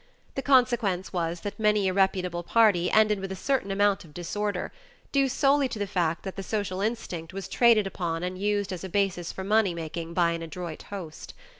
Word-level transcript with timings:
The 0.33 0.41
consequence 0.41 1.13
was 1.13 1.41
that 1.41 1.59
many 1.59 1.87
a 1.87 1.93
reputable 1.93 2.41
party 2.41 2.89
ended 2.89 3.19
with 3.19 3.31
a 3.31 3.35
certain 3.35 3.69
amount 3.69 4.03
of 4.03 4.15
disorder, 4.15 4.71
due 5.11 5.29
solely 5.29 5.67
to 5.69 5.77
the 5.77 5.85
fact 5.85 6.23
that 6.23 6.35
the 6.35 6.41
social 6.41 6.81
instinct 6.81 7.33
was 7.35 7.47
traded 7.47 7.85
upon 7.85 8.23
and 8.23 8.35
used 8.35 8.73
as 8.73 8.83
a 8.83 8.89
basis 8.89 9.31
for 9.31 9.43
money 9.43 9.75
making 9.75 10.15
by 10.15 10.31
an 10.31 10.41
adroit 10.41 10.81
host. 10.89 11.35